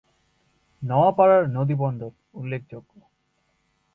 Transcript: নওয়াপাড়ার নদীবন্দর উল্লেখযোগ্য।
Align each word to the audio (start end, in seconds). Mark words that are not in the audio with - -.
নওয়াপাড়ার 0.81 1.43
নদীবন্দর 1.49 2.11
উল্লেখযোগ্য। 2.33 2.91